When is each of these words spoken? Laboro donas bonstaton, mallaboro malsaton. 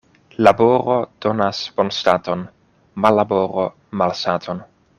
Laboro 0.45 0.95
donas 1.25 1.59
bonstaton, 1.75 2.41
mallaboro 3.05 3.67
malsaton. 4.03 4.65